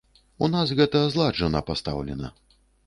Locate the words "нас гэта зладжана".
0.53-1.65